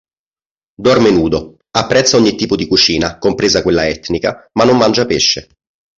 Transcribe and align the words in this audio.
Dorme 0.85 1.11
nudo; 1.11 1.57
apprezza 1.69 2.17
ogni 2.17 2.33
tipo 2.33 2.55
di 2.55 2.65
cucina, 2.67 3.19
compresa 3.19 3.61
quella 3.61 3.87
etnica, 3.87 4.43
ma 4.53 4.63
non 4.65 4.77
mangia 4.77 5.05
pesce. 5.05 5.47